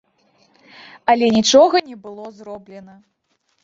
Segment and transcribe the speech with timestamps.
[1.13, 2.95] Але нічога не было зроблена.